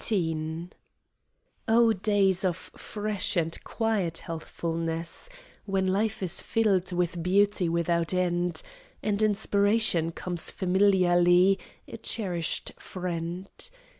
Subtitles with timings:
[0.03, 0.69] XVIII
[1.67, 5.29] Oh days of fresh and quiet healthfulness
[5.65, 8.63] When life is filled with beauty without end,
[9.03, 13.47] And inspiration comes familiarly, A cherished friend.